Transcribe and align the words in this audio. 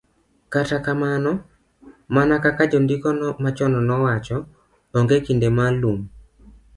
Kata 0.53 0.77
kamano, 0.85 1.31
mana 2.15 2.35
kaka 2.43 2.63
jondiko 2.71 3.07
machon 3.43 3.73
nowacho, 3.87 4.37
onge 4.97 5.17
kinde 5.25 5.47
ma 5.57 5.65
lum 5.81 5.99